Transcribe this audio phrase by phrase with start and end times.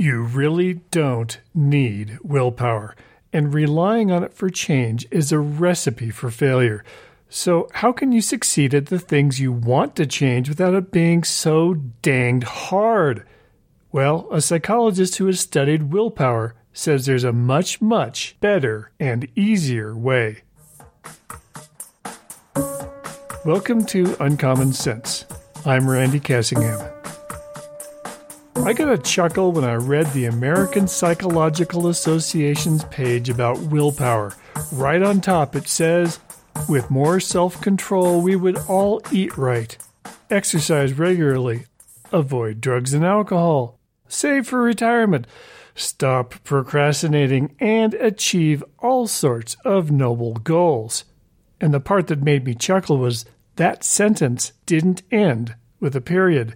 [0.00, 2.94] You really don't need willpower,
[3.32, 6.84] and relying on it for change is a recipe for failure.
[7.28, 11.24] So, how can you succeed at the things you want to change without it being
[11.24, 13.26] so danged hard?
[13.90, 19.96] Well, a psychologist who has studied willpower says there's a much, much better and easier
[19.96, 20.42] way.
[23.44, 25.24] Welcome to Uncommon Sense.
[25.66, 26.87] I'm Randy Cassingham.
[28.68, 34.34] I got a chuckle when I read the American Psychological Association's page about willpower.
[34.70, 36.20] Right on top, it says,
[36.68, 39.74] with more self control, we would all eat right,
[40.28, 41.64] exercise regularly,
[42.12, 45.26] avoid drugs and alcohol, save for retirement,
[45.74, 51.04] stop procrastinating, and achieve all sorts of noble goals.
[51.58, 53.24] And the part that made me chuckle was
[53.56, 56.54] that sentence didn't end with a period.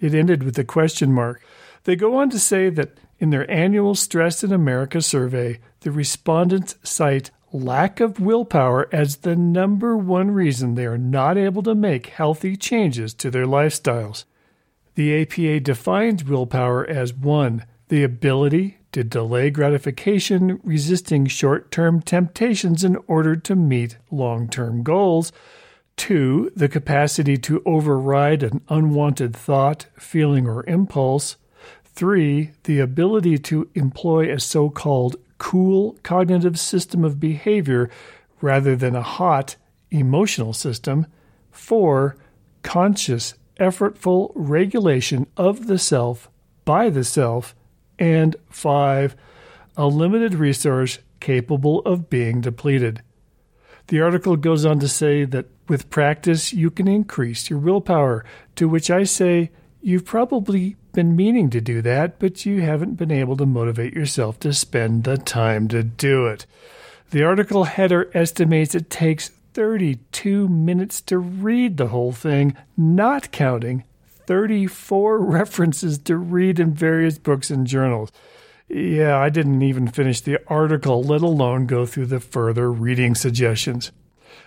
[0.00, 1.42] It ended with a question mark.
[1.84, 6.76] They go on to say that in their annual Stress in America survey, the respondents
[6.82, 12.06] cite lack of willpower as the number one reason they are not able to make
[12.08, 14.24] healthy changes to their lifestyles.
[14.94, 17.64] The APA defines willpower as 1.
[17.88, 24.82] The ability to delay gratification, resisting short term temptations in order to meet long term
[24.82, 25.32] goals.
[25.98, 31.36] Two, the capacity to override an unwanted thought, feeling, or impulse.
[31.84, 37.90] Three, the ability to employ a so called cool cognitive system of behavior
[38.40, 39.56] rather than a hot
[39.90, 41.04] emotional system.
[41.50, 42.16] Four,
[42.62, 46.30] conscious, effortful regulation of the self
[46.64, 47.56] by the self.
[47.98, 49.16] And five,
[49.76, 53.02] a limited resource capable of being depleted.
[53.88, 58.24] The article goes on to say that with practice, you can increase your willpower,
[58.56, 63.10] to which I say, you've probably been meaning to do that, but you haven't been
[63.10, 66.44] able to motivate yourself to spend the time to do it.
[67.10, 73.84] The article header estimates it takes 32 minutes to read the whole thing, not counting
[74.26, 78.12] 34 references to read in various books and journals.
[78.68, 83.92] Yeah, I didn't even finish the article, let alone go through the further reading suggestions.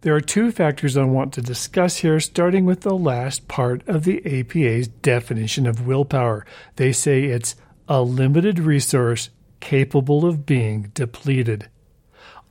[0.00, 4.04] There are two factors I want to discuss here, starting with the last part of
[4.04, 6.46] the APA's definition of willpower.
[6.76, 7.56] They say it's
[7.88, 9.28] a limited resource
[9.60, 11.68] capable of being depleted.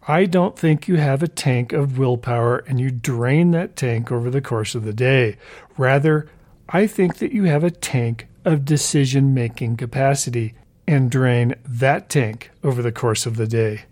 [0.08, 4.30] I don't think you have a tank of willpower and you drain that tank over
[4.30, 5.38] the course of the day.
[5.78, 6.28] Rather,
[6.70, 10.54] I think that you have a tank of decision making capacity
[10.88, 13.84] and drain that tank over the course of the day.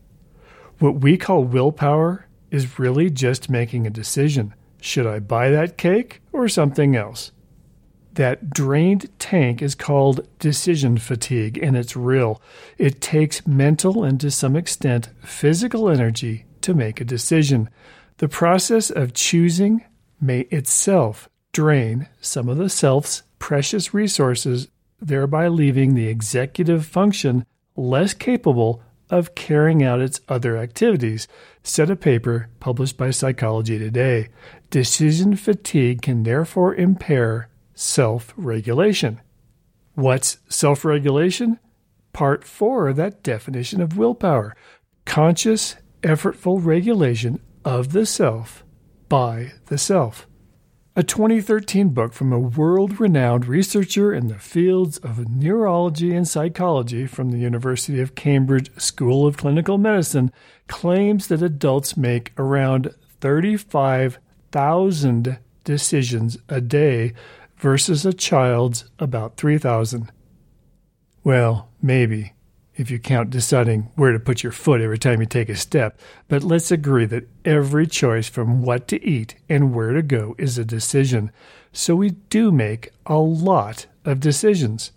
[0.80, 4.54] What we call willpower is really just making a decision.
[4.82, 7.32] Should I buy that cake or something else?
[8.14, 12.42] That drained tank is called decision fatigue, and it's real.
[12.78, 17.70] It takes mental and to some extent physical energy to make a decision.
[18.18, 19.84] The process of choosing
[20.22, 24.68] may itself drain some of the self's precious resources
[25.08, 31.28] thereby leaving the executive function less capable of carrying out its other activities,
[31.62, 34.30] said a paper published by Psychology Today.
[34.70, 39.22] Decision fatigue can therefore impair self regulation.
[39.96, 41.60] What's self regulation?
[42.12, 44.56] Part 4 of that definition of willpower
[45.06, 48.64] conscious, effortful regulation of the self
[49.10, 50.28] by the self
[50.96, 57.08] a 2013 book from a world renowned researcher in the fields of neurology and psychology
[57.08, 60.32] from the University of Cambridge School of Clinical Medicine
[60.68, 67.14] claims that adults make around 35,000 decisions a day
[67.58, 70.12] versus a child's about 3,000.
[71.24, 72.33] Well, maybe
[72.76, 76.00] if you count deciding where to put your foot every time you take a step.
[76.28, 80.58] But let's agree that every choice from what to eat and where to go is
[80.58, 81.32] a decision.
[81.72, 84.92] So we do make a lot of decisions.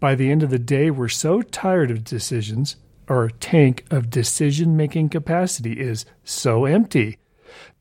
[0.00, 2.76] By the end of the day, we're so tired of decisions,
[3.08, 7.18] our tank of decision making capacity is so empty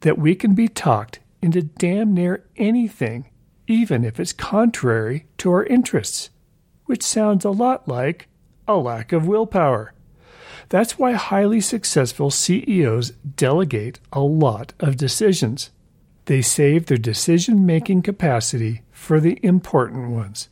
[0.02, 3.30] that we can be talked into damn near anything,
[3.68, 6.30] even if it's contrary to our interests,
[6.86, 8.28] which sounds a lot like
[8.68, 9.94] a lack of willpower.
[10.70, 15.70] That's why highly successful CEOs delegate a lot of decisions.
[16.26, 20.50] They save their decision making capacity for the important ones.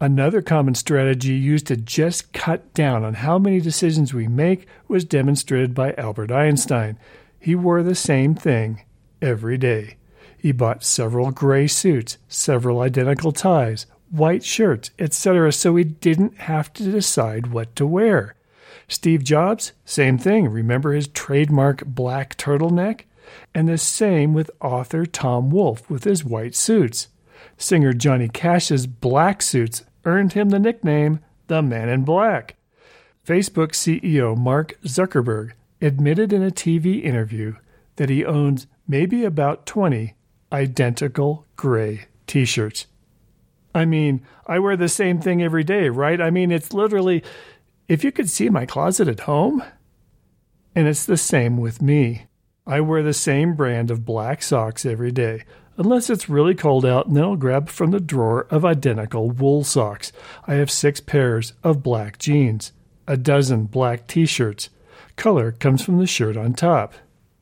[0.00, 5.04] Another common strategy used to just cut down on how many decisions we make was
[5.04, 6.98] demonstrated by Albert Einstein.
[7.38, 8.84] He wore the same thing
[9.20, 9.96] every day.
[10.38, 16.72] He bought several gray suits, several identical ties, white shirts, etc., so he didn't have
[16.74, 18.34] to decide what to wear.
[18.88, 20.48] Steve Jobs, same thing.
[20.48, 23.02] Remember his trademark black turtleneck?
[23.54, 27.08] And the same with author Tom Wolfe with his white suits.
[27.58, 32.56] Singer Johnny Cash's black suits earned him the nickname the Man in Black.
[33.26, 37.56] Facebook CEO Mark Zuckerberg admitted in a TV interview
[37.96, 40.14] that he owns maybe about 20
[40.52, 42.86] identical gray t shirts.
[43.76, 46.18] I mean, I wear the same thing every day, right?
[46.18, 47.22] I mean, it's literally,
[47.88, 49.62] if you could see my closet at home,
[50.74, 52.24] and it's the same with me.
[52.66, 55.44] I wear the same brand of black socks every day,
[55.76, 59.62] unless it's really cold out, and then I'll grab from the drawer of identical wool
[59.62, 60.10] socks.
[60.46, 62.72] I have six pairs of black jeans,
[63.06, 64.70] a dozen black t shirts.
[65.16, 66.94] Color comes from the shirt on top.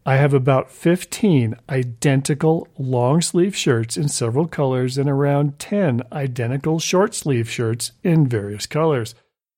[0.07, 6.79] I have about 15 identical long sleeve shirts in several colors and around 10 identical
[6.79, 9.15] short sleeve shirts in various colors.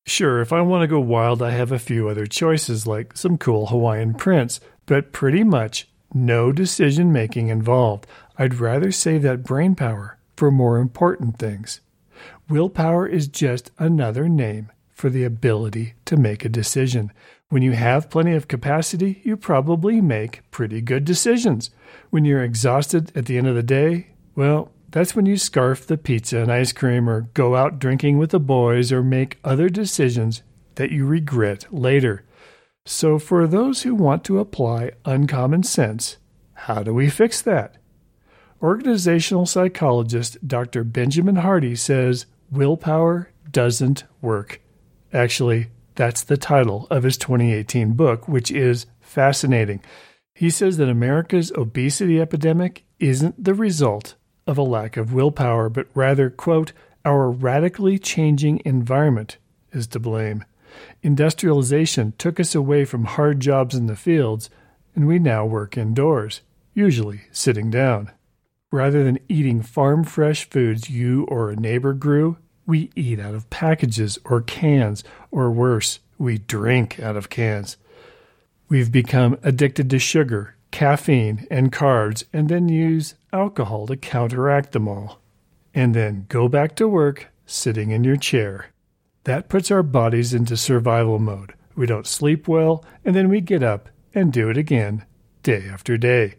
[0.06, 3.38] Sure, if I want to go wild, I have a few other choices like some
[3.38, 8.06] cool Hawaiian prints, but pretty much no decision making involved.
[8.38, 11.80] I'd rather save that brain power for more important things.
[12.48, 17.12] Willpower is just another name for the ability to make a decision.
[17.48, 21.70] When you have plenty of capacity, you probably make pretty good decisions.
[22.10, 25.96] When you're exhausted at the end of the day, well, that's when you scarf the
[25.96, 30.42] pizza and ice cream or go out drinking with the boys or make other decisions
[30.74, 32.24] that you regret later.
[32.84, 36.16] So, for those who want to apply uncommon sense,
[36.54, 37.76] how do we fix that?
[38.60, 40.82] Organizational psychologist Dr.
[40.82, 44.60] Benjamin Hardy says willpower doesn't work.
[45.12, 49.82] Actually, that's the title of his 2018 book, which is fascinating.
[50.34, 54.14] He says that America's obesity epidemic isn't the result
[54.46, 56.72] of a lack of willpower, but rather, quote,
[57.04, 59.38] our radically changing environment
[59.72, 60.44] is to blame.
[61.02, 64.50] Industrialization took us away from hard jobs in the fields,
[64.94, 66.42] and we now work indoors,
[66.74, 68.10] usually sitting down.
[68.72, 73.48] Rather than eating farm fresh foods you or a neighbor grew, we eat out of
[73.48, 77.76] packages or cans, or worse, we drink out of cans.
[78.68, 84.88] We've become addicted to sugar, caffeine, and carbs, and then use alcohol to counteract them
[84.88, 85.20] all.
[85.72, 88.66] And then go back to work sitting in your chair.
[89.24, 91.54] That puts our bodies into survival mode.
[91.76, 95.04] We don't sleep well, and then we get up and do it again,
[95.42, 96.34] day after day.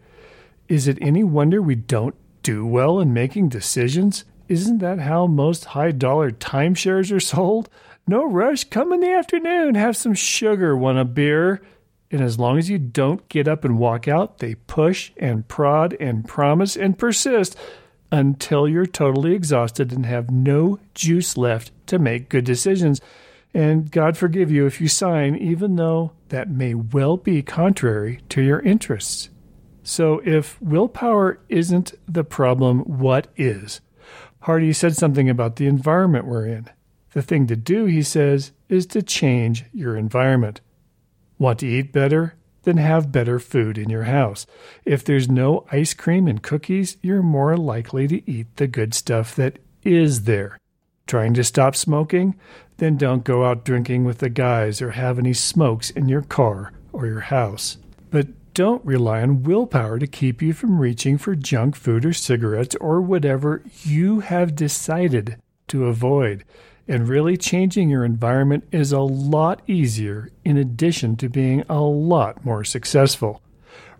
[0.68, 5.66] Is it any wonder we don't do well in making decisions isn't that how most
[5.66, 7.70] high dollar timeshares are sold?
[8.08, 11.62] No rush, come in the afternoon, have some sugar, want a beer.
[12.10, 15.96] And as long as you don't get up and walk out, they push and prod
[16.00, 17.58] and promise and persist
[18.12, 23.02] until you're totally exhausted and have no juice left to make good decisions.
[23.54, 28.42] And God forgive you if you sign, even though that may well be contrary to
[28.42, 29.30] your interests.
[29.84, 33.80] So, if willpower isn't the problem, what is?
[34.48, 36.70] Hardy said something about the environment we're in.
[37.12, 40.62] The thing to do, he says, is to change your environment.
[41.38, 42.36] Want to eat better?
[42.64, 44.48] Then have better food in your house.
[44.86, 49.36] If there's no ice cream and cookies, you're more likely to eat the good stuff
[49.36, 50.58] that is there.
[51.08, 52.40] Trying to stop smoking?
[52.78, 56.72] Then don't go out drinking with the guys or have any smokes in your car
[56.94, 57.76] or your house.
[58.12, 58.28] But
[58.58, 63.00] don't rely on willpower to keep you from reaching for junk food or cigarettes or
[63.00, 65.38] whatever you have decided
[65.68, 66.44] to avoid.
[66.88, 72.44] And really changing your environment is a lot easier in addition to being a lot
[72.44, 73.44] more successful.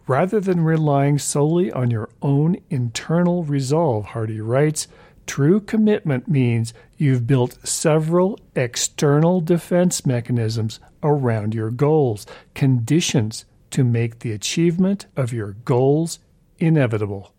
[0.08, 4.88] Rather than relying solely on your own internal resolve, Hardy writes,
[5.28, 14.20] true commitment means you've built several external defense mechanisms around your goals, conditions to make
[14.20, 16.20] the achievement of your goals
[16.60, 17.34] inevitable.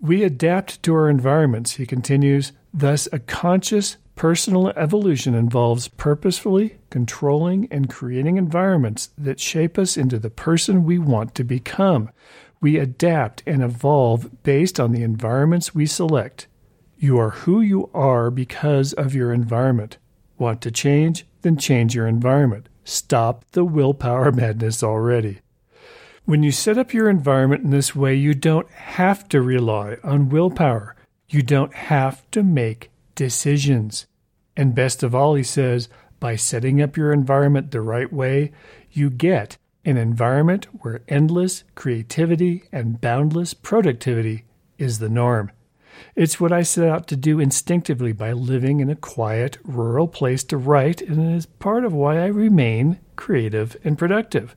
[0.00, 2.52] We adapt to our environments, he continues.
[2.72, 10.18] Thus, a conscious personal evolution involves purposefully controlling and creating environments that shape us into
[10.18, 12.10] the person we want to become.
[12.60, 16.46] We adapt and evolve based on the environments we select.
[16.98, 19.98] You are who you are because of your environment.
[20.38, 21.26] Want to change?
[21.42, 22.68] Then change your environment.
[22.84, 25.40] Stop the willpower madness already.
[26.26, 30.30] When you set up your environment in this way, you don't have to rely on
[30.30, 30.96] willpower.
[31.28, 34.06] You don't have to make decisions.
[34.56, 35.90] And best of all, he says,
[36.20, 38.52] by setting up your environment the right way,
[38.90, 44.44] you get an environment where endless creativity and boundless productivity
[44.78, 45.52] is the norm.
[46.16, 50.42] It's what I set out to do instinctively by living in a quiet, rural place
[50.44, 54.56] to write, and it is part of why I remain creative and productive.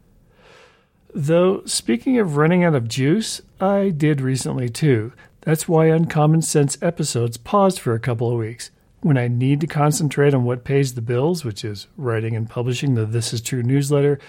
[1.13, 5.13] Though, speaking of running out of juice, I did recently too.
[5.41, 8.69] That's why Uncommon Sense episodes paused for a couple of weeks.
[9.01, 12.95] When I need to concentrate on what pays the bills, which is writing and publishing
[12.95, 14.19] the This Is True newsletter,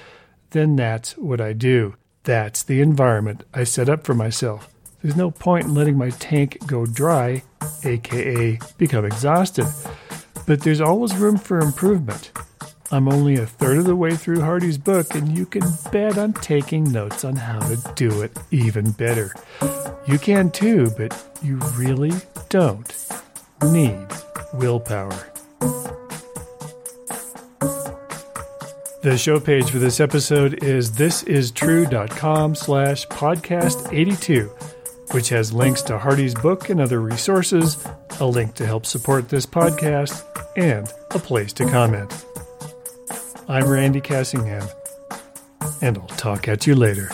[0.51, 1.97] then that's what I do.
[2.25, 4.69] That's the environment I set up for myself.
[5.03, 7.43] There's no point in letting my tank go dry,
[7.85, 9.67] aka become exhausted.
[10.47, 12.31] But there's always room for improvement.
[12.91, 16.33] I'm only a third of the way through Hardy's book, and you can bet I'm
[16.33, 19.35] taking notes on how to do it even better.
[20.07, 22.13] You can too, but you really
[22.49, 23.07] don't
[23.63, 24.07] need
[24.55, 25.31] willpower.
[29.03, 34.51] The show page for this episode is thisistrue.com slash podcast 82
[35.13, 37.83] which has links to Hardy's book and other resources,
[38.21, 40.25] a link to help support this podcast,
[40.57, 42.25] and a place to comment.
[43.51, 44.71] I'm Randy Cassingham,
[45.81, 47.11] and I'll talk at you later.